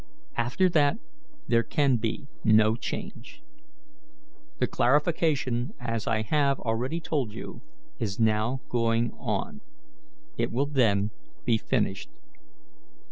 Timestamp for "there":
1.47-1.61